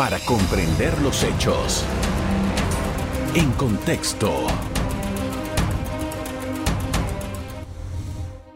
[0.00, 1.84] para comprender los hechos.
[3.34, 4.32] En contexto.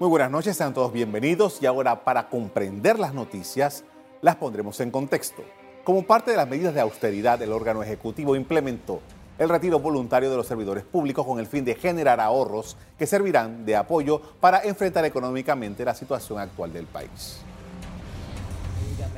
[0.00, 3.84] Muy buenas noches, sean todos bienvenidos y ahora para comprender las noticias
[4.22, 5.44] las pondremos en contexto.
[5.84, 9.00] Como parte de las medidas de austeridad, el órgano ejecutivo implementó
[9.36, 13.66] el retiro voluntario de los servidores públicos con el fin de generar ahorros que servirán
[13.66, 17.44] de apoyo para enfrentar económicamente la situación actual del país.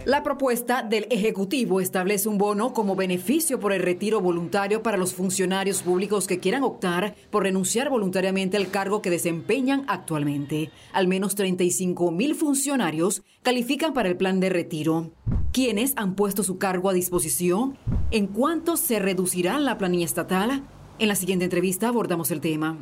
[0.07, 5.15] La propuesta del Ejecutivo establece un bono como beneficio por el retiro voluntario para los
[5.15, 10.71] funcionarios públicos que quieran optar por renunciar voluntariamente al cargo que desempeñan actualmente.
[10.93, 15.11] Al menos 35 mil funcionarios califican para el plan de retiro.
[15.53, 17.77] ¿Quiénes han puesto su cargo a disposición?
[18.13, 20.63] ¿En cuánto se reducirá la planilla estatal?
[21.01, 22.79] En la siguiente entrevista abordamos el tema.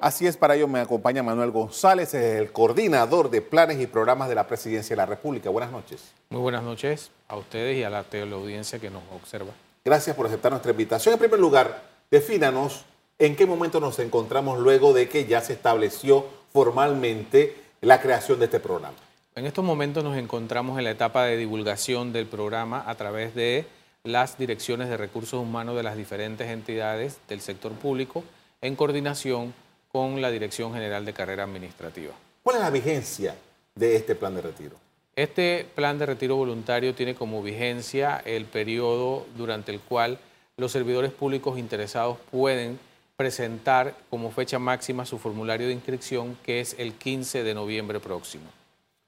[0.00, 4.34] Así es, para ello me acompaña Manuel González, el coordinador de planes y programas de
[4.34, 5.50] la Presidencia de la República.
[5.50, 6.14] Buenas noches.
[6.30, 9.52] Muy buenas noches a ustedes y a la teleaudiencia que nos observa.
[9.84, 11.12] Gracias por aceptar nuestra invitación.
[11.12, 12.86] En primer lugar, defínanos
[13.18, 18.46] en qué momento nos encontramos luego de que ya se estableció formalmente la creación de
[18.46, 18.96] este programa.
[19.34, 23.66] En estos momentos nos encontramos en la etapa de divulgación del programa a través de
[24.04, 28.24] las direcciones de recursos humanos de las diferentes entidades del sector público
[28.62, 29.52] en coordinación
[29.92, 32.12] con la Dirección General de Carrera Administrativa.
[32.42, 33.34] ¿Cuál es la vigencia
[33.74, 34.76] de este plan de retiro?
[35.16, 40.18] Este plan de retiro voluntario tiene como vigencia el periodo durante el cual
[40.56, 42.78] los servidores públicos interesados pueden
[43.16, 48.44] presentar como fecha máxima su formulario de inscripción, que es el 15 de noviembre próximo.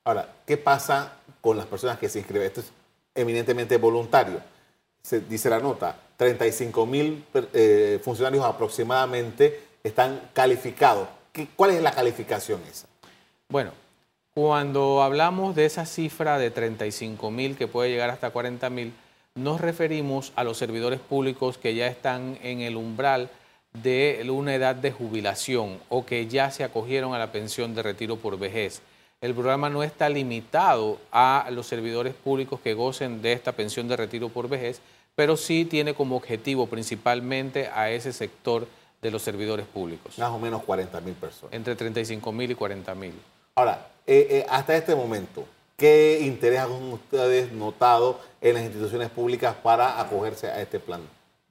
[0.05, 2.48] Ahora, ¿qué pasa con las personas que se inscriben?
[2.48, 2.72] Esto es
[3.14, 4.41] eminentemente voluntario.
[5.03, 11.08] Se dice la nota, 35 mil eh, funcionarios aproximadamente están calificados.
[11.56, 12.86] ¿Cuál es la calificación esa?
[13.48, 13.72] Bueno,
[14.34, 18.92] cuando hablamos de esa cifra de 35 mil que puede llegar hasta 40 mil,
[19.34, 23.30] nos referimos a los servidores públicos que ya están en el umbral
[23.72, 28.16] de una edad de jubilación o que ya se acogieron a la pensión de retiro
[28.16, 28.82] por vejez.
[29.22, 33.97] El programa no está limitado a los servidores públicos que gocen de esta pensión de
[33.97, 34.81] retiro por vejez,
[35.15, 38.66] pero sí tiene como objetivo principalmente a ese sector
[39.03, 40.17] de los servidores públicos.
[40.17, 41.53] Más o menos 40 mil personas.
[41.53, 43.13] Entre 35 mil y 40 mil.
[43.57, 45.45] Ahora, eh, eh, hasta este momento,
[45.77, 51.01] ¿qué interés han ustedes notado en las instituciones públicas para acogerse a este plan?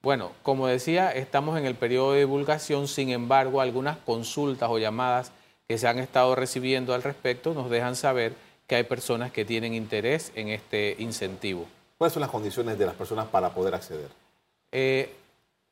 [0.01, 5.31] Bueno, como decía, estamos en el periodo de divulgación, sin embargo, algunas consultas o llamadas
[5.67, 8.33] que se han estado recibiendo al respecto nos dejan saber
[8.65, 11.67] que hay personas que tienen interés en este incentivo.
[11.97, 14.09] ¿Cuáles son las condiciones de las personas para poder acceder?
[14.71, 15.13] Eh,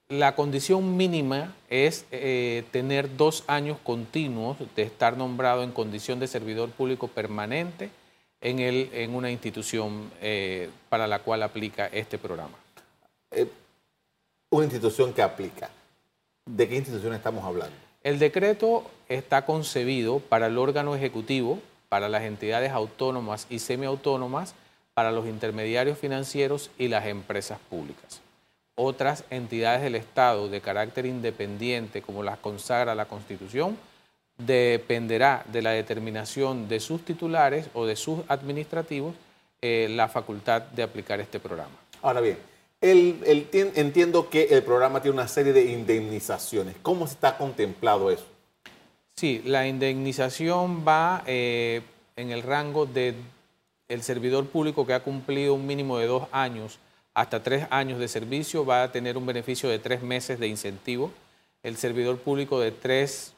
[0.09, 6.27] la condición mínima es eh, tener dos años continuos de estar nombrado en condición de
[6.27, 7.91] servidor público permanente
[8.41, 12.57] en, el, en una institución eh, para la cual aplica este programa.
[13.29, 13.47] Eh,
[14.49, 15.69] una institución que aplica.
[16.43, 17.75] ¿De qué institución estamos hablando?
[18.01, 24.55] El decreto está concebido para el órgano ejecutivo, para las entidades autónomas y semiautónomas,
[24.95, 28.21] para los intermediarios financieros y las empresas públicas
[28.81, 33.77] otras entidades del Estado de carácter independiente, como las consagra la Constitución,
[34.37, 39.15] dependerá de la determinación de sus titulares o de sus administrativos
[39.61, 41.75] eh, la facultad de aplicar este programa.
[42.01, 42.37] Ahora bien,
[42.79, 46.75] entiendo que el programa tiene una serie de indemnizaciones.
[46.81, 48.25] ¿Cómo está contemplado eso?
[49.17, 51.81] Sí, la indemnización va eh,
[52.15, 53.13] en el rango de
[53.89, 56.79] el servidor público que ha cumplido un mínimo de dos años
[57.19, 61.11] hasta tres años de servicio va a tener un beneficio de tres meses de incentivo.
[61.63, 63.33] El servidor público de tres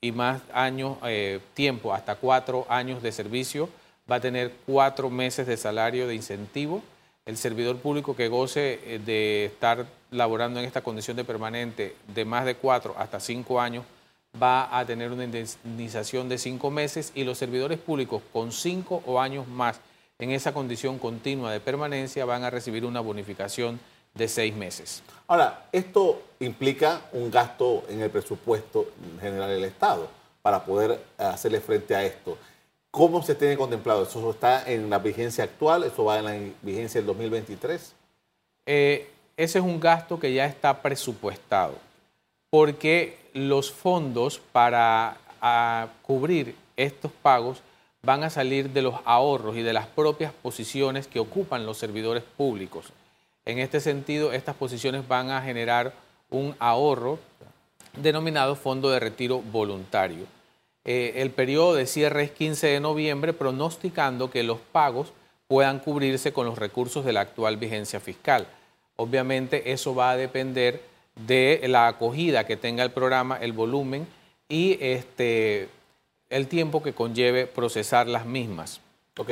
[0.00, 3.68] y más años, eh, tiempo, hasta cuatro años de servicio,
[4.10, 6.82] va a tener cuatro meses de salario de incentivo.
[7.26, 12.24] El servidor público que goce eh, de estar laborando en esta condición de permanente de
[12.24, 13.84] más de cuatro hasta cinco años
[14.42, 19.20] va a tener una indemnización de cinco meses y los servidores públicos con cinco o
[19.20, 19.80] años más
[20.18, 23.78] en esa condición continua de permanencia van a recibir una bonificación
[24.14, 25.02] de seis meses.
[25.26, 28.86] Ahora, esto implica un gasto en el presupuesto
[29.20, 30.08] general del Estado
[30.42, 32.36] para poder hacerle frente a esto.
[32.90, 34.02] ¿Cómo se tiene contemplado?
[34.02, 35.84] ¿Eso está en la vigencia actual?
[35.84, 37.94] ¿Eso va en la vigencia del 2023?
[38.66, 41.74] Eh, ese es un gasto que ya está presupuestado,
[42.50, 45.16] porque los fondos para
[46.02, 47.62] cubrir estos pagos
[48.08, 52.22] van a salir de los ahorros y de las propias posiciones que ocupan los servidores
[52.22, 52.86] públicos.
[53.44, 55.92] En este sentido, estas posiciones van a generar
[56.30, 57.18] un ahorro
[57.98, 60.24] denominado Fondo de Retiro Voluntario.
[60.86, 65.12] Eh, el periodo de cierre es 15 de noviembre, pronosticando que los pagos
[65.46, 68.46] puedan cubrirse con los recursos de la actual vigencia fiscal.
[68.96, 70.80] Obviamente eso va a depender
[71.26, 74.06] de la acogida que tenga el programa, el volumen
[74.48, 75.68] y este,
[76.30, 78.80] el tiempo que conlleve procesar las mismas.
[79.16, 79.30] Ok,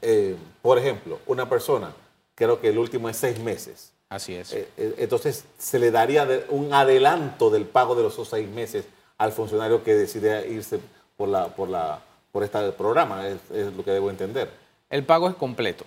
[0.00, 1.92] eh, por ejemplo, una persona,
[2.34, 3.92] creo que el último es seis meses.
[4.08, 4.52] Así es.
[4.52, 8.84] Eh, eh, entonces, se le daría un adelanto del pago de los seis meses
[9.18, 10.80] al funcionario que decide irse
[11.16, 13.38] por, la, por, la, por este programa, es,
[13.76, 14.50] lo que debo entender.
[14.90, 15.84] El pago es completo.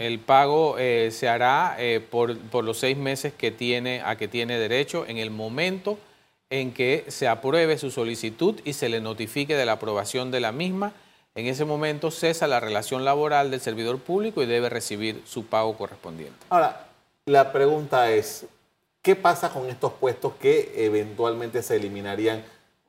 [0.00, 1.76] El pago se hará
[2.10, 5.96] por, por, los seis meses que tiene, a que tiene derecho en el momento
[6.50, 10.52] en que se apruebe su solicitud y se le notifique de la aprobación de la
[10.52, 10.92] misma
[11.34, 15.76] en ese momento cesa la relación laboral del servidor público y debe recibir su pago
[15.76, 16.36] correspondiente.
[16.48, 16.88] Ahora,
[17.26, 18.46] la pregunta es,
[19.00, 22.42] ¿qué pasa con estos puestos que eventualmente se eliminarían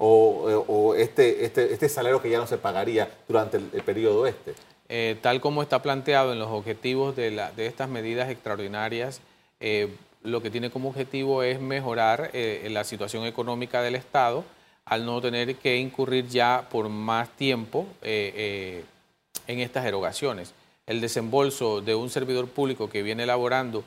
[0.04, 4.56] o, este, este, este, salario que ya no se pagaría durante el, periodo este?
[4.90, 9.22] Eh, tal como está planteado en los objetivos de, estas medidas extraordinarias,
[9.60, 14.44] eh, lo que tiene como objetivo es mejorar eh, la situación económica del Estado
[14.86, 18.86] al no tener que incurrir ya por más tiempo eh, eh,
[19.48, 20.54] en estas erogaciones.
[20.86, 23.84] El desembolso de un servidor público que viene elaborando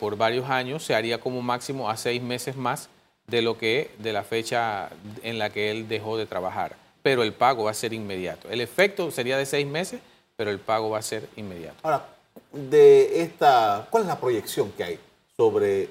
[0.00, 2.88] por varios años se haría como máximo a seis meses más
[3.28, 4.90] de lo que de la fecha
[5.22, 6.74] en la que él dejó de trabajar.
[7.02, 8.50] Pero el pago va a ser inmediato.
[8.50, 10.00] El efecto sería de seis meses,
[10.36, 11.76] pero el pago va a ser inmediato.
[11.84, 12.04] Ahora,
[12.52, 14.98] de esta, ¿cuál es la proyección que hay
[15.40, 15.88] sobre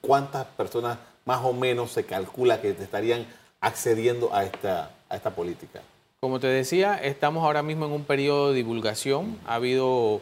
[0.00, 3.26] cuántas personas más o menos se calcula que estarían
[3.60, 5.82] accediendo a esta, a esta política?
[6.18, 9.38] Como te decía, estamos ahora mismo en un periodo de divulgación.
[9.46, 10.20] Ha habido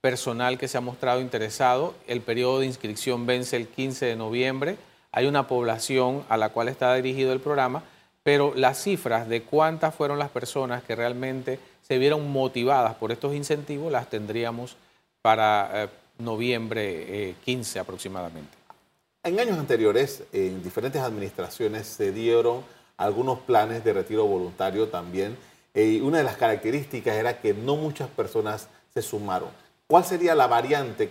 [0.00, 1.94] personal que se ha mostrado interesado.
[2.08, 4.76] El periodo de inscripción vence el 15 de noviembre.
[5.12, 7.84] Hay una población a la cual está dirigido el programa,
[8.24, 13.36] pero las cifras de cuántas fueron las personas que realmente se vieron motivadas por estos
[13.36, 14.74] incentivos las tendríamos
[15.22, 15.88] para eh,
[16.20, 18.56] noviembre 15 eh, aproximadamente.
[19.22, 22.62] En años anteriores, en diferentes administraciones se dieron
[22.96, 25.36] algunos planes de retiro voluntario también.
[25.74, 29.50] Eh, una de las características era que no muchas personas se sumaron.
[29.86, 31.10] ¿Cuál sería la variante?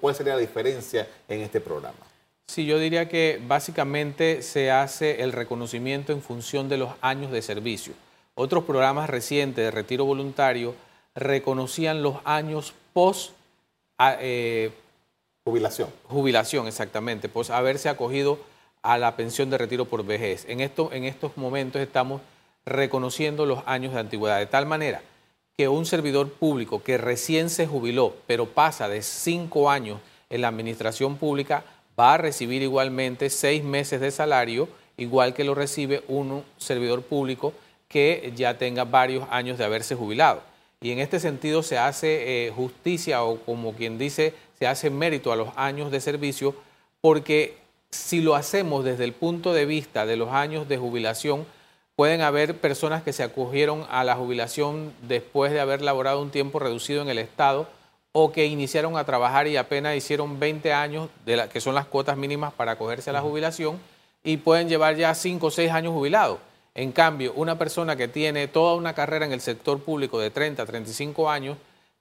[0.00, 1.98] ¿Cuál sería la diferencia en este programa?
[2.46, 7.42] Sí, yo diría que básicamente se hace el reconocimiento en función de los años de
[7.42, 7.92] servicio.
[8.34, 10.74] Otros programas recientes de retiro voluntario
[11.14, 13.32] reconocían los años post
[14.20, 14.70] eh,
[15.44, 15.88] Jubilación.
[16.04, 17.28] Jubilación, exactamente.
[17.28, 18.38] Pues haberse acogido
[18.82, 20.44] a la pensión de retiro por vejez.
[20.48, 22.20] En, esto, en estos momentos estamos
[22.66, 25.00] reconociendo los años de antigüedad, de tal manera
[25.56, 30.00] que un servidor público que recién se jubiló, pero pasa de cinco años
[30.30, 31.64] en la administración pública,
[31.98, 37.52] va a recibir igualmente seis meses de salario, igual que lo recibe un servidor público
[37.88, 40.42] que ya tenga varios años de haberse jubilado.
[40.80, 45.32] Y en este sentido se hace eh, justicia o como quien dice, se hace mérito
[45.32, 46.54] a los años de servicio
[47.00, 47.56] porque
[47.90, 51.46] si lo hacemos desde el punto de vista de los años de jubilación,
[51.96, 56.58] pueden haber personas que se acogieron a la jubilación después de haber laborado un tiempo
[56.58, 57.68] reducido en el Estado
[58.12, 61.86] o que iniciaron a trabajar y apenas hicieron 20 años, de la, que son las
[61.86, 63.78] cuotas mínimas para acogerse a la jubilación,
[64.24, 66.38] y pueden llevar ya 5 o 6 años jubilados.
[66.74, 70.62] En cambio, una persona que tiene toda una carrera en el sector público de 30
[70.62, 71.56] a 35 años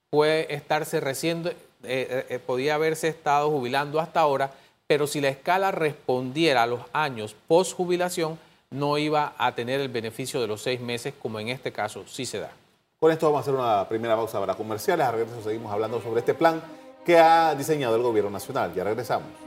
[0.10, 1.48] puede estarse recién
[1.84, 4.52] eh, eh, podía haberse estado jubilando hasta ahora,
[4.88, 9.90] pero si la escala respondiera a los años post jubilación, no iba a tener el
[9.90, 12.52] beneficio de los seis meses, como en este caso sí se da.
[13.00, 15.06] Con esto vamos a hacer una primera pausa para comerciales.
[15.06, 16.62] A regreso seguimos hablando sobre este plan
[17.06, 18.74] que ha diseñado el Gobierno Nacional.
[18.74, 19.46] Ya regresamos.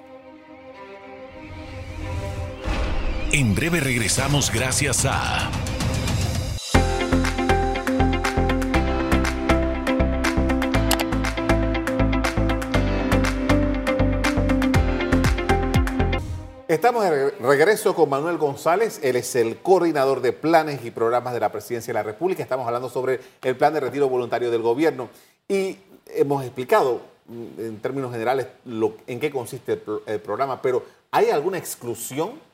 [3.33, 5.49] En breve regresamos gracias a...
[16.67, 21.39] Estamos de regreso con Manuel González, él es el coordinador de planes y programas de
[21.39, 22.43] la Presidencia de la República.
[22.43, 25.09] Estamos hablando sobre el plan de retiro voluntario del gobierno
[25.47, 28.49] y hemos explicado mm, en términos generales
[29.07, 32.50] en qué consiste el, programa, pero ¿hay alguna exclusión?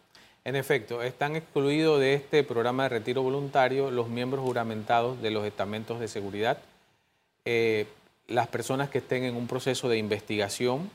[0.46, 5.44] En efecto, están excluidos de este programa de retiro voluntario los miembros juramentados de los
[5.44, 6.58] estamentos de seguridad,
[7.44, 7.88] eh,
[8.28, 10.88] las personas que estén en un proceso de investigación,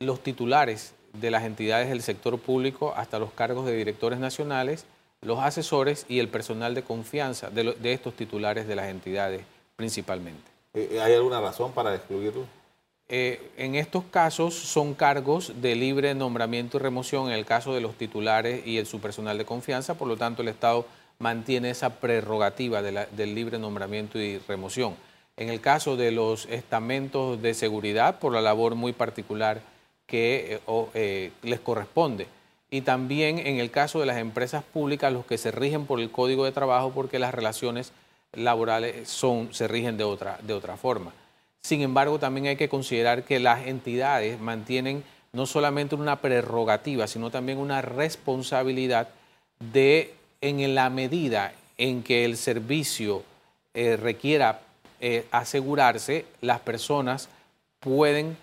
[0.00, 4.84] los titulares de las entidades del sector público hasta los cargos de directores nacionales,
[5.22, 9.42] los asesores y el personal de confianza de, estos titulares de las entidades
[9.76, 10.50] principalmente.
[10.74, 12.44] Eh, eh, ¿Hay alguna razón para excluirlo?
[13.08, 17.80] Eh, en estos casos son cargos de libre nombramiento y remoción en el caso de
[17.80, 20.86] los titulares y el, su personal de confianza, por lo tanto el Estado
[21.20, 24.96] mantiene esa prerrogativa del libre nombramiento y remoción.
[25.36, 29.60] En el caso de los estamentos de seguridad, por la labor muy particular
[30.06, 32.26] que eh, eh, les corresponde.
[32.70, 36.10] Y también en el caso de las empresas públicas, los que se rigen por el
[36.10, 37.92] Código de Trabajo, porque las relaciones
[38.32, 41.12] laborales son, se rigen de otra, de otra forma.
[41.66, 47.28] Sin embargo, también hay que considerar que las entidades mantienen no solamente una prerrogativa, sino
[47.32, 49.08] también una responsabilidad
[49.58, 53.24] de, en la medida en que el servicio
[53.74, 54.60] eh, requiera
[55.00, 57.28] eh, asegurarse, las personas
[57.80, 58.36] pueden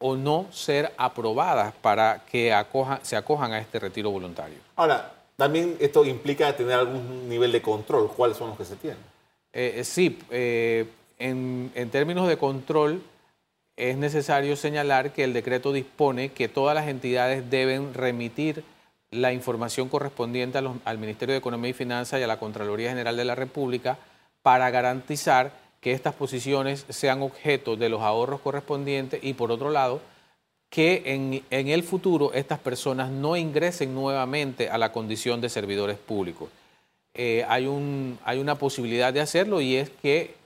[0.00, 2.52] o no ser aprobadas para que
[3.02, 4.58] se acojan a este retiro voluntario.
[4.74, 8.08] Ahora, también esto implica tener algún nivel de control.
[8.08, 8.98] ¿Cuáles son los que se tienen?
[9.52, 10.18] Eh, sí,
[11.24, 13.02] en, términos de control,
[13.76, 18.62] es necesario señalar que el decreto dispone que todas las entidades deben remitir
[19.10, 23.24] la información correspondiente al Ministerio de Economía y Finanzas y a la Contraloría General de
[23.24, 23.96] la República
[24.42, 30.00] para garantizar que estas posiciones sean objeto de los ahorros correspondientes y por otro lado,
[30.68, 36.50] que en, el futuro estas personas no ingresen nuevamente a la condición de servidores públicos.
[37.14, 40.43] Eh, hay una posibilidad de hacerlo y es que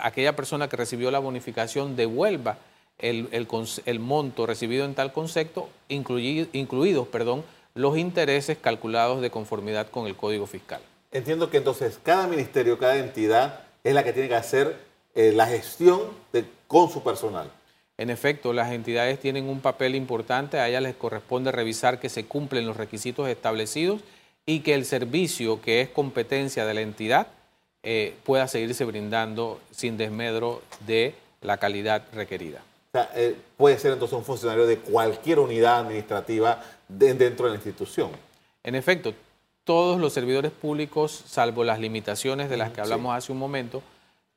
[0.00, 2.58] aquella persona que recibió la bonificación devuelva
[2.98, 10.06] el, el, monto recibido en tal concepto, incluidos perdón, los intereses calculados de conformidad con
[10.06, 10.80] el Código Fiscal.
[11.12, 14.76] Entiendo que entonces cada ministerio, cada entidad es la que tiene que hacer
[15.14, 16.00] eh, la gestión
[16.66, 17.50] con su personal.
[17.98, 22.26] En efecto, las entidades tienen un papel importante, a ellas les corresponde revisar que se
[22.26, 24.02] cumplen los requisitos establecidos
[24.44, 27.28] y que el servicio que es competencia de la entidad
[27.88, 32.58] eh, pueda seguirse brindando sin desmedro de la calidad requerida.
[32.88, 37.54] O sea, eh, puede ser entonces un funcionario de cualquier unidad administrativa dentro de la
[37.54, 38.10] institución.
[38.64, 39.14] En efecto,
[39.62, 43.84] todos los servidores públicos, salvo las limitaciones de las que hablamos hace un momento,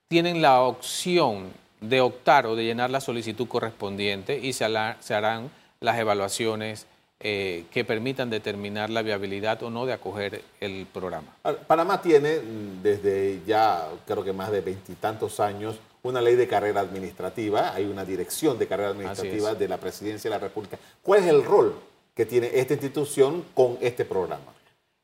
[0.10, 1.48] tienen la opción
[1.82, 4.68] de optar o de llenar la solicitud correspondiente y se,
[5.00, 6.86] se harán las evaluaciones
[7.22, 11.36] eh, que permitan determinar la viabilidad o no de acoger el programa.
[11.68, 16.82] Panamá tiene mm, desde ya creo que más de veintitantos años una ley de carrera
[16.82, 20.80] administrativa, hay una dirección de carrera administrativa de la Presidencia de la República.
[21.04, 21.76] ¿Cuál es el rol
[22.16, 24.54] que tiene esta institución con este programa?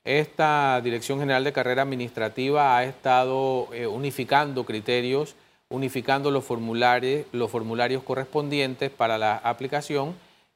[0.05, 5.35] Esta Dirección General de Carrera Administrativa ha estado eh, unificando criterios,
[5.67, 10.15] unificando los formularios, los formularios correspondientes para la aplicación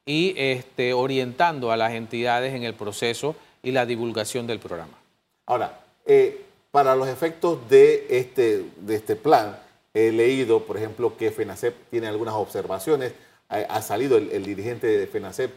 [0.10, 4.98] y este, orientando a las entidades en el proceso y la divulgación del programa.
[5.46, 9.60] Ahora, eh, para los efectos de este, de este plan,
[9.94, 13.14] he leído, por ejemplo, que FENACEP tiene algunas observaciones,
[13.50, 15.52] ha, salido el, dirigente de FENACEP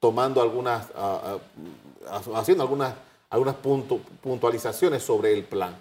[0.00, 0.88] tomando algunas,
[2.34, 2.94] haciendo algunas,
[3.30, 5.76] algunas puntualizaciones sobre el plan.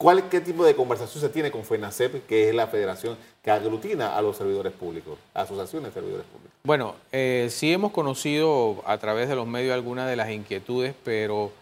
[0.00, 4.16] ¿Cuál, ¿Qué tipo de conversación se tiene con FENACEP, que es la federación que aglutina
[4.16, 6.52] a los servidores públicos, asociaciones de servidores públicos?
[6.64, 11.52] Bueno, eh, sí hemos conocido a través de los medios algunas de las inquietudes, pero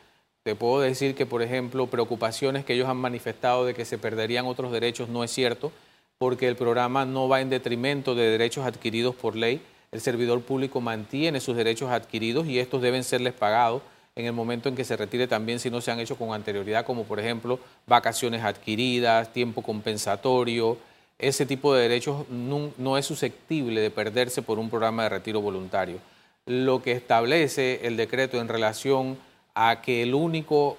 [0.44, 4.46] te puedo decir que, por ejemplo, preocupaciones que ellos han manifestado de que se perderían
[4.46, 5.72] otros derechos no es cierto,
[6.18, 9.60] porque el programa no va en detrimento de derechos adquiridos por ley.
[9.90, 13.82] El servidor público mantiene sus derechos adquiridos y estos deben serles pagados
[14.18, 16.84] en el momento en que se retire también si no se han hecho con anterioridad,
[16.84, 20.76] como por ejemplo vacaciones adquiridas, tiempo compensatorio.
[21.20, 25.98] Ese tipo de derechos no, es susceptible de perderse por un programa de retiro voluntario.
[26.46, 29.18] Lo que establece el decreto en relación
[29.54, 30.78] a que el único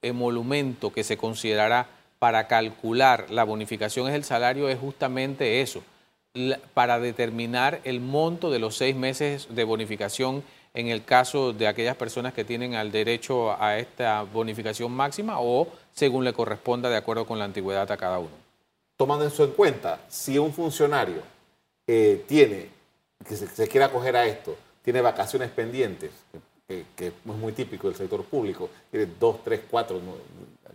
[0.00, 1.88] emolumento que se considerará
[2.20, 5.82] para calcular la bonificación es el salario es justamente eso,
[6.74, 10.42] para determinar el monto de los seis meses de bonificación
[10.76, 15.68] en el caso de aquellas personas que tienen el derecho a esta bonificación máxima o
[15.92, 18.30] según le corresponda de acuerdo con la antigüedad a cada uno.
[18.96, 21.22] Tomando eso en cuenta, si un funcionario
[21.86, 22.68] eh, tiene,
[23.26, 26.10] que se, quiera acoger a esto, tiene vacaciones pendientes,
[26.68, 29.98] que, es muy típico del sector público, tiene dos, tres, cuatro,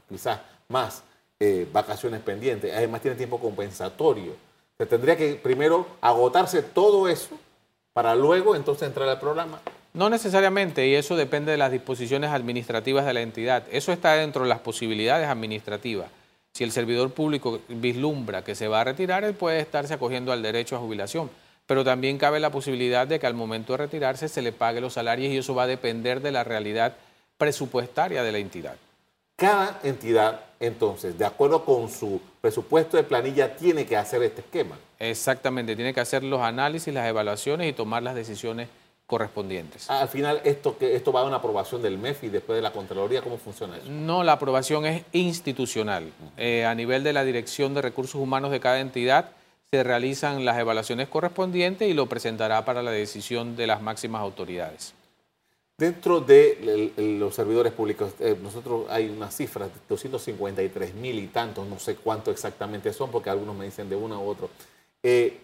[0.10, 1.04] quizás más
[1.40, 4.34] eh, vacaciones pendientes, además tiene tiempo compensatorio.
[4.82, 7.38] Se tendría que primero agotarse todo eso
[7.94, 9.60] para luego entonces entrar al programa.
[9.94, 13.62] No necesariamente, y eso depende de las disposiciones administrativas de la entidad.
[13.72, 16.10] Eso está dentro de las posibilidades administrativas.
[16.52, 20.42] Si el servidor público vislumbra que se va a retirar, él puede estarse acogiendo al
[20.42, 21.30] derecho a jubilación.
[21.68, 24.94] Pero también cabe la posibilidad de que al momento de retirarse se le pague los
[24.94, 26.98] salarios y eso va a depender de la realidad
[27.38, 28.78] presupuestaria de la entidad.
[29.42, 34.78] Cada entidad, entonces, de acuerdo con su presupuesto de planilla, tiene que hacer este esquema.
[35.00, 38.70] Exactamente, tiene que hacer los análisis, las evaluaciones y tomar las decisiones
[39.08, 39.90] correspondientes.
[39.90, 40.78] Al final, esto,
[41.12, 43.90] va a una aprobación del MEF y después de la Contraloría, ¿cómo funciona eso?
[43.90, 46.14] No, la aprobación es institucional.
[46.38, 49.32] Eh, a nivel de la Dirección de Recursos Humanos de cada entidad
[49.72, 54.94] se realizan las evaluaciones correspondientes y lo presentará para la decisión de las máximas autoridades.
[55.82, 61.80] Dentro de los servidores públicos, eh, nosotros hay unas cifras, 253 mil y tantos, no
[61.80, 64.52] sé cuánto exactamente son, porque algunos me dicen de uno u otro.
[65.02, 65.40] Eh,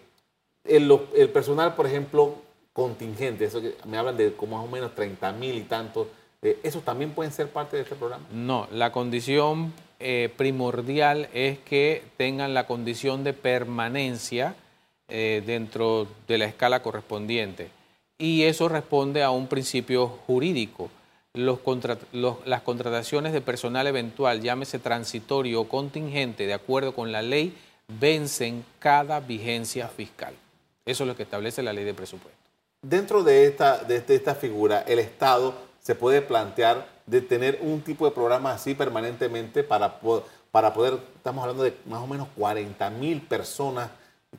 [0.62, 0.96] el,
[1.32, 2.36] personal, por ejemplo,
[2.72, 6.06] contingente, eso que me hablan de como más o menos 30 mil y tantos,
[6.40, 8.24] eh, ¿esos también pueden ser parte de este programa?
[8.30, 9.72] No, la condición
[10.36, 14.54] primordial es que tengan la condición de permanencia
[15.08, 17.76] dentro de la escala correspondiente
[18.18, 20.90] y eso responde a un principio jurídico.
[21.34, 27.56] las contrataciones de personal eventual, llámese transitorio o contingente, de acuerdo con la ley,
[27.86, 30.34] vencen cada vigencia fiscal.
[30.84, 32.36] Eso es lo que establece la ley de presupuesto.
[32.82, 38.04] Dentro de esta, de esta figura, el Estado se puede plantear de tener un tipo
[38.04, 40.00] de programa así permanentemente para,
[40.50, 43.90] para poder, estamos hablando de más o menos 40 mil personas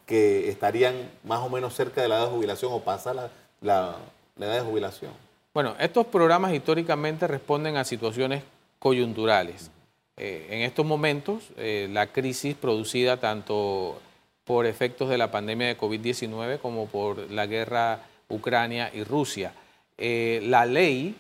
[0.05, 3.97] que estarían más o menos cerca de la edad de jubilación o pasar la, edad
[4.37, 5.11] de jubilación?
[5.53, 8.43] Bueno, estos programas históricamente responden a situaciones
[8.77, 9.71] coyunturales.
[10.15, 13.99] Eh, en estos momentos, eh, la crisis producida tanto
[14.43, 19.53] por efectos de la pandemia de COVID-19 como por la guerra Ucrania y Rusia.
[19.97, 21.15] Eh, la ley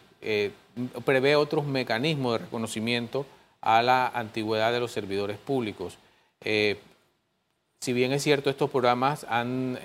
[1.05, 3.25] prevé otros mecanismos de reconocimiento
[3.61, 5.97] a la antigüedad de los servidores públicos.
[6.41, 9.77] si bien es cierto, estos programas han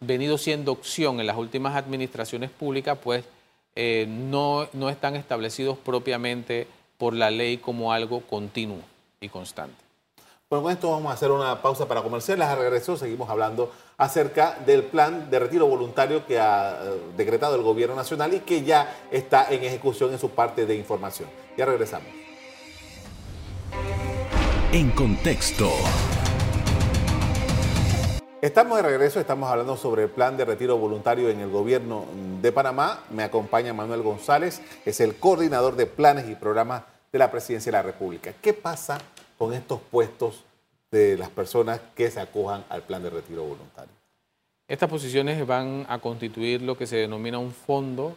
[0.00, 3.24] venido siendo opción en las últimas administraciones públicas, pues
[3.76, 6.66] eh, no, no están establecidos propiamente
[6.98, 8.80] por la ley como algo continuo
[9.20, 9.76] y constante.
[10.48, 12.48] Bueno, con esto vamos a hacer una pausa para comerciales.
[12.48, 17.62] A regreso seguimos hablando acerca del plan de retiro voluntario que ha eh, decretado el
[17.62, 21.28] gobierno nacional y que ya está en ejecución en su parte de información.
[21.56, 22.08] Ya regresamos.
[24.72, 25.70] En contexto.
[28.42, 32.06] Estamos de regreso, estamos hablando sobre el plan de retiro voluntario en el gobierno
[32.40, 33.04] de Panamá.
[33.10, 37.76] Me acompaña Manuel González, es el coordinador de planes y programas de la Presidencia de
[37.76, 38.32] la República.
[38.40, 38.96] ¿Qué pasa
[39.36, 40.42] con estos puestos
[40.90, 43.92] de las personas que se acojan al plan de retiro voluntario?
[44.66, 48.16] Estas posiciones van a constituir lo que se denomina un fondo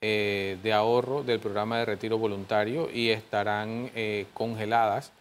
[0.00, 5.12] eh, de ahorro del programa de retiro voluntario y estarán eh, congeladas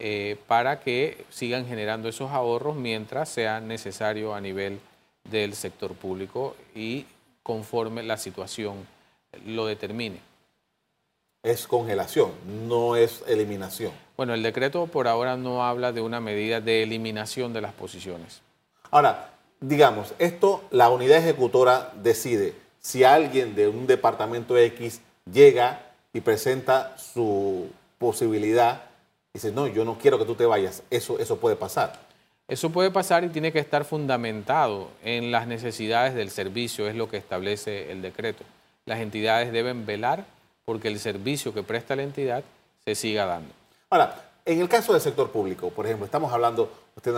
[0.00, 4.80] eh, para que sigan generando esos ahorros mientras sea necesario a nivel
[5.30, 7.04] del sector público y
[7.42, 8.86] conforme la situación
[9.46, 10.18] lo determine.
[11.42, 12.32] Es congelación,
[12.68, 13.92] no es eliminación.
[14.16, 18.42] Bueno, el decreto por ahora no habla de una medida de eliminación de las posiciones.
[18.90, 26.22] Ahora, digamos, esto la unidad ejecutora decide si alguien de un departamento X llega y
[26.22, 28.89] presenta su posibilidad
[29.32, 32.00] dice, no, yo no quiero que tú te vayas, eso, eso puede pasar.
[32.48, 37.08] Eso puede pasar y tiene que estar fundamentado en las necesidades del servicio, es lo
[37.08, 38.44] que establece el decreto.
[38.86, 40.24] Las entidades deben velar
[40.64, 42.42] porque el servicio que presta la entidad
[42.84, 43.52] se siga dando.
[43.90, 47.14] Ahora, en el caso del sector público, por ejemplo, estamos hablando, usted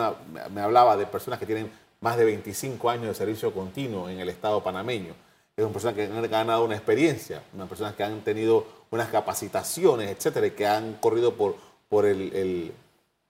[0.51, 1.70] me hablaba de personas que tienen
[2.01, 5.14] más de 25 años de servicio continuo en el Estado panameño.
[5.57, 10.11] Es una persona que han ganado una experiencia, unas personas que han tenido unas capacitaciones,
[10.11, 11.57] etcétera, y que han corrido por
[11.92, 12.72] por, el,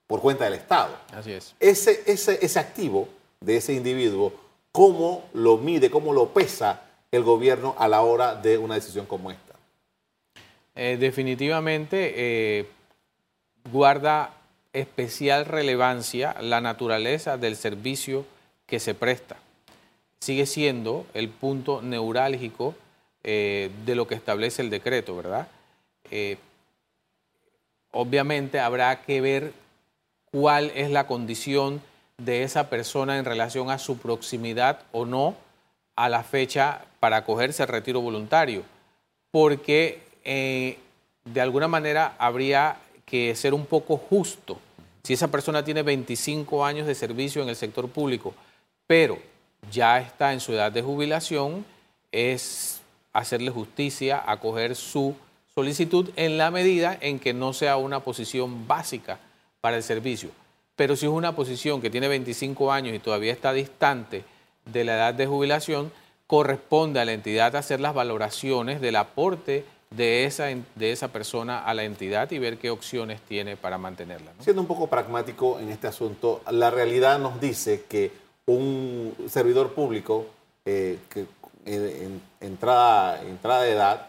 [0.07, 0.97] por cuenta del Estado.
[1.13, 1.53] Así es.
[1.59, 3.09] Ese, ese, ese activo
[3.41, 4.33] de ese individuo,
[4.71, 9.33] ¿cómo lo mide, cómo lo pesa el gobierno a la hora de una decisión como
[9.33, 9.55] esta?
[10.77, 12.69] Eh, definitivamente eh,
[13.73, 14.33] guarda
[14.73, 18.25] especial relevancia la naturaleza del servicio
[18.67, 19.39] que se presta.
[20.21, 22.77] Sigue siendo el punto neurálgico
[23.25, 25.49] eh, de lo que establece el decreto, ¿verdad?
[27.93, 29.53] Obviamente habrá que ver
[30.31, 31.81] cuál es la condición
[32.19, 35.37] de esa persona en relación a su proximidad o no
[35.97, 38.63] a la fecha para acogerse al retiro voluntario,
[39.31, 40.79] porque eh,
[41.25, 44.59] de alguna manera habría que ser un poco justo.
[45.03, 48.35] Si esa persona tiene 25 años de servicio en el sector público,
[48.87, 49.19] pero
[49.71, 51.65] ya está en su edad de jubilación,
[52.11, 52.81] es
[53.13, 55.15] hacerle justicia, acoger su
[55.55, 59.19] solicitud en la medida en que no sea una posición básica
[59.61, 60.31] para el servicio.
[60.77, 64.25] Pero si es una posición que tiene 25 años y todavía está distante
[64.65, 65.93] de la edad de jubilación,
[66.27, 71.75] corresponde a la entidad hacer las valoraciones del aporte de esa, de esa persona a
[71.75, 74.33] la entidad y ver qué opciones tiene para mantenerla.
[74.41, 78.11] Siendo un poco pragmático en este asunto, la realidad nos dice que
[78.47, 80.27] un servidor público
[80.65, 81.27] eh, que
[81.65, 84.07] en, entrada, entrada de edad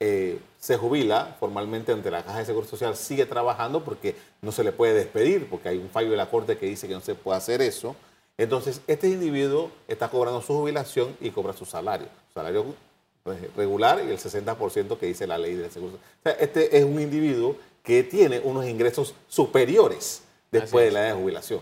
[0.00, 4.64] eh, se jubila formalmente ante la Caja de Seguro Social, sigue trabajando porque no se
[4.64, 7.14] le puede despedir, porque hay un fallo de la Corte que dice que no se
[7.14, 7.94] puede hacer eso.
[8.36, 12.08] Entonces, este individuo está cobrando su jubilación y cobra su salario.
[12.34, 12.74] salario
[13.22, 15.94] pues, regular y el 60% que dice la ley de seguro.
[15.94, 21.14] O sea, este es un individuo que tiene unos ingresos superiores después de la edad
[21.14, 21.60] de jubilación.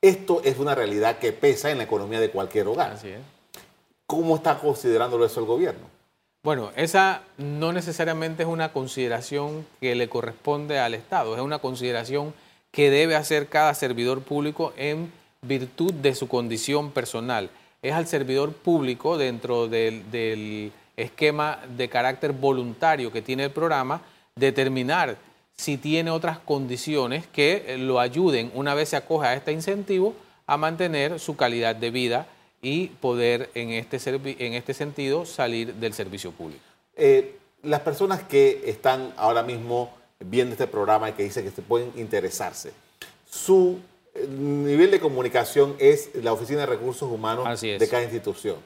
[0.00, 2.92] Esto es una realidad que pesa en la economía de cualquier hogar.
[2.92, 3.20] Así es.
[4.06, 5.95] ¿Cómo está considerándolo eso el gobierno?
[6.46, 12.32] Bueno, esa no necesariamente es una consideración que le corresponde al Estado, es una consideración
[12.70, 15.10] que debe hacer cada servidor público en
[15.42, 17.50] virtud de su condición personal.
[17.82, 24.02] Es al servidor público dentro del, esquema de carácter voluntario que tiene el programa
[24.36, 25.16] determinar
[25.56, 30.14] si tiene otras condiciones que lo ayuden, una vez se acoja a este incentivo,
[30.46, 32.28] a mantener su calidad de vida
[32.62, 33.98] y poder en este,
[34.44, 36.62] en este sentido salir del servicio público.
[36.96, 41.62] Eh, las personas que están ahora mismo viendo este programa y que dicen que se
[41.62, 42.72] pueden interesarse,
[43.28, 43.80] su
[44.14, 48.56] eh, nivel de comunicación es la Oficina de Recursos Humanos de cada institución.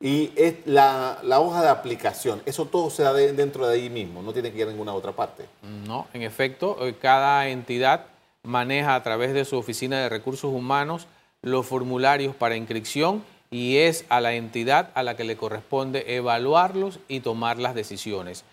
[0.00, 4.32] Y es la, hoja de aplicación, eso todo se da dentro de ahí mismo, no
[4.32, 5.46] tiene que ir a ninguna otra parte.
[5.86, 8.06] No, en efecto, eh, cada entidad
[8.42, 11.06] maneja a través de su oficina de recursos humanos
[11.44, 16.98] los formularios para inscripción y es a la entidad a la que le corresponde evaluarlos
[17.06, 18.44] y tomar las decisiones.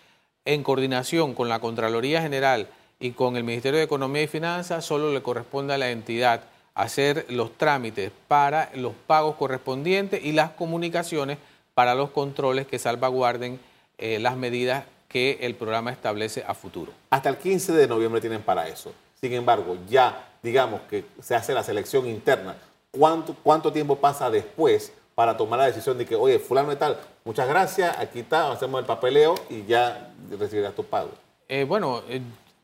[0.44, 2.68] En coordinación con la Contraloría General
[3.00, 6.42] y con el Ministerio de Economía y Finanzas, solo le corresponde a la entidad
[6.74, 11.38] hacer los trámites para los pagos correspondientes y las comunicaciones
[11.74, 13.58] para los controles que salvaguarden
[13.98, 16.92] eh, las medidas que el programa establece a futuro.
[17.10, 18.92] Hasta el 15 de noviembre tienen para eso.
[19.20, 22.56] Sin embargo, ya digamos que se hace la selección interna.
[22.92, 26.98] ¿Cuánto, cuánto tiempo pasa después para tomar la decisión de que, oye, fulano y tal,
[27.24, 31.10] muchas gracias, aquí está, hacemos el papeleo y ya recibirás tu pago?
[31.48, 32.20] Eh, bueno, eh,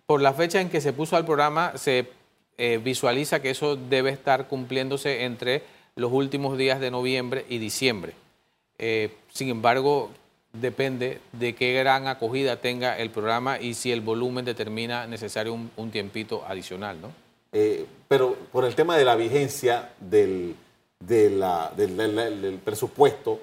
[0.07, 2.11] por la fecha en que se puso al programa, se
[2.57, 5.63] eh, visualiza que eso debe estar cumpliéndose entre
[5.95, 8.15] los últimos días de noviembre y diciembre.
[9.33, 10.11] Sin embargo,
[10.53, 15.91] depende de qué gran acogida tenga el programa y si el volumen determina necesario un,
[15.91, 17.13] tiempito adicional, ¿no?
[17.53, 20.57] Eh, pero por el tema de la vigencia del,
[21.01, 21.43] del,
[21.77, 23.41] del, presupuesto,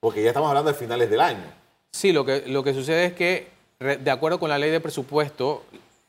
[0.00, 1.44] porque ya estamos hablando de finales del año.
[1.92, 5.62] Sí, lo que, lo que sucede es que, de acuerdo con la ley de presupuesto,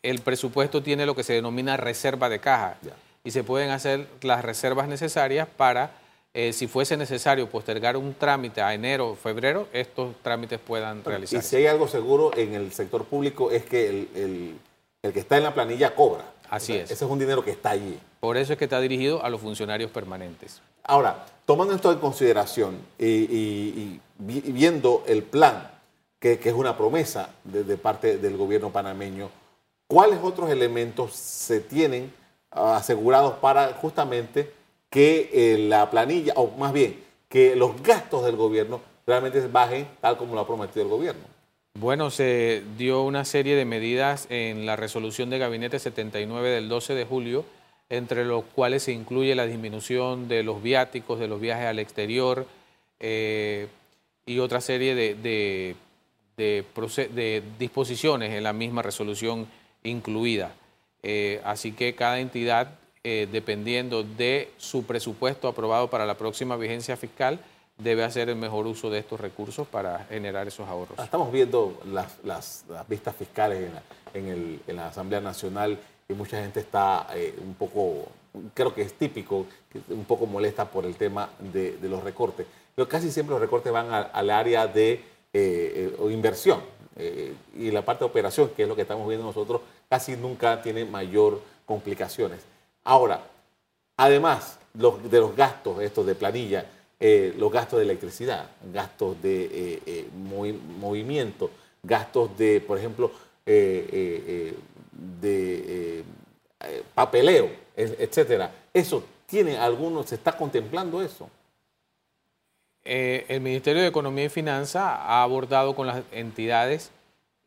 [0.03, 2.77] el presupuesto tiene lo que se denomina reserva de caja
[3.23, 5.91] y se pueden hacer las reservas necesarias para,
[6.33, 11.45] eh, si fuese necesario postergar un trámite a enero o febrero, estos trámites puedan realizarse.
[11.45, 14.55] Y si hay algo seguro en el sector público es que el,
[15.01, 16.25] que está en la planilla cobra.
[16.49, 16.91] Así es.
[16.91, 17.99] Ese es un dinero que está allí.
[18.19, 20.61] Por eso es que está dirigido a los funcionarios permanentes.
[20.83, 25.69] Ahora, tomando esto en consideración y, viendo el plan,
[26.19, 29.29] que, es una promesa de parte del gobierno panameño,
[29.87, 32.11] ¿Cuáles otros elementos se tienen
[32.51, 34.51] ah, asegurados para justamente
[34.89, 40.17] que eh, la planilla, o más bien, que los gastos del gobierno realmente bajen tal
[40.17, 41.23] como lo ha prometido el gobierno?
[41.79, 46.95] Bueno, se dio una serie de medidas en la resolución de gabinete 79 del 12
[46.95, 47.45] de julio,
[47.89, 52.47] entre los cuales se incluye la disminución de los viáticos, de los viajes al exterior
[52.99, 53.67] eh,
[54.25, 55.75] y otra serie de,
[57.59, 59.45] disposiciones en la misma resolución
[59.83, 60.55] incluida.
[61.03, 66.97] Eh, así que cada entidad, eh, dependiendo de su presupuesto aprobado para la próxima vigencia
[66.97, 67.39] fiscal,
[67.77, 70.97] debe hacer el mejor uso de estos recursos para generar esos ahorros.
[70.99, 73.69] Estamos viendo las, vistas fiscales
[74.13, 75.77] en la, Asamblea Nacional
[76.09, 78.07] y mucha gente está eh, un poco,
[78.53, 79.45] creo que es típico,
[79.89, 82.47] un poco molesta por el tema de, los recortes.
[82.75, 85.03] Pero casi siempre los recortes van al área de
[86.09, 86.61] inversión
[87.55, 90.85] y la parte de operación, que es lo que estamos viendo nosotros casi nunca tiene
[90.85, 92.41] mayor complicaciones.
[92.83, 93.21] Ahora,
[93.97, 96.65] además de los gastos estos de planilla,
[96.99, 100.07] eh, los gastos de electricidad, gastos de eh, eh,
[100.79, 101.51] movimiento,
[101.83, 103.11] gastos de, por ejemplo,
[103.45, 104.55] de
[106.95, 108.51] papeleo, etcétera.
[108.73, 111.29] Eso tiene algunos, se está contemplando eso.
[112.83, 116.91] el Ministerio de Economía y Finanzas ha abordado con las entidades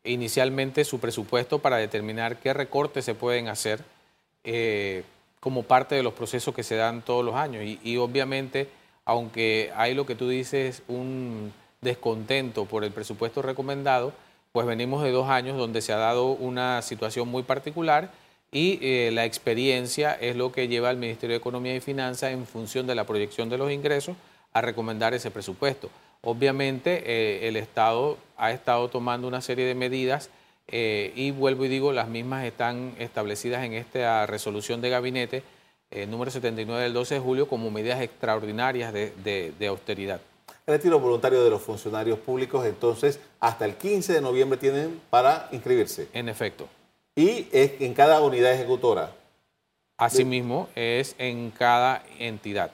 [0.03, 3.83] inicialmente su presupuesto para determinar qué recortes se pueden hacer
[5.41, 7.63] como parte de los procesos que se dan todos los años.
[7.83, 8.69] Y, obviamente,
[9.05, 14.13] aunque hay lo que tú dices, un descontento por el presupuesto recomendado,
[14.51, 18.11] pues venimos de dos años donde se ha dado una situación muy particular
[18.51, 22.45] y eh, la experiencia es lo que lleva al Ministerio de Economía y Finanzas en
[22.45, 24.17] función de la proyección de los ingresos
[24.53, 25.89] a recomendar ese presupuesto.
[26.21, 30.29] Obviamente eh, el Estado ha estado tomando una serie de medidas
[30.67, 35.43] eh, y vuelvo y digo, las mismas están establecidas en esta resolución de gabinete
[35.91, 40.21] eh, número 79 del 12 de julio como medidas extraordinarias de, austeridad.
[40.65, 45.49] El retiro voluntario de los funcionarios públicos, entonces, hasta el 15 de noviembre tienen para
[45.51, 46.07] inscribirse.
[46.13, 46.67] En efecto.
[47.13, 49.11] Y es en cada unidad ejecutora.
[49.97, 52.71] Asimismo, es en cada entidad.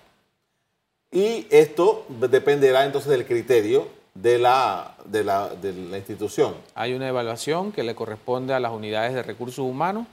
[1.11, 6.53] Y esto dependerá entonces del criterio de la, de la, de la institución.
[6.75, 10.05] Hay una evaluación que le corresponde a las unidades de recursos humanos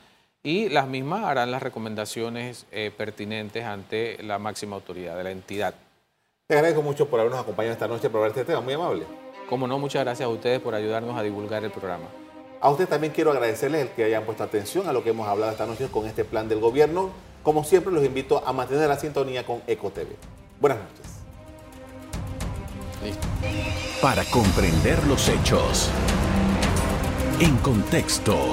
[0.45, 5.75] y las mismas harán las recomendaciones eh, pertinentes ante la máxima autoridad de la entidad.
[6.47, 9.07] Te agradezco mucho por habernos acompañado esta noche para ver este tema, muy amable.
[9.49, 12.05] Como no, muchas gracias a ustedes por ayudarnos a divulgar el programa.
[12.61, 15.51] A usted también quiero agradecerles el que hayan puesto atención a lo que hemos hablado
[15.51, 17.11] esta noche con este plan del gobierno.
[17.43, 20.09] Como siempre, los invito a mantener la sintonía con EcoTV.
[20.61, 21.13] Buenas noches.
[23.03, 23.27] Listo.
[24.03, 25.91] Para comprender los hechos.
[27.41, 28.53] En contexto.